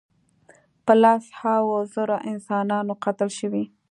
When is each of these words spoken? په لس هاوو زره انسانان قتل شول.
په 0.85 0.93
لس 1.03 1.23
هاوو 1.39 1.77
زره 1.93 2.17
انسانان 2.31 2.87
قتل 3.03 3.29
شول. 3.37 3.63